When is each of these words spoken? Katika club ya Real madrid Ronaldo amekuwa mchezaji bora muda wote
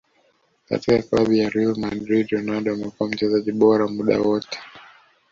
Katika 0.65 1.01
club 1.01 1.31
ya 1.33 1.49
Real 1.49 1.77
madrid 1.79 2.29
Ronaldo 2.31 2.73
amekuwa 2.73 3.09
mchezaji 3.09 3.51
bora 3.51 3.87
muda 3.87 4.19
wote 4.21 4.59